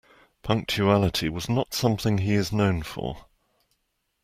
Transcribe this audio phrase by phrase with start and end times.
[0.41, 3.25] Punctuality was not something he is known for.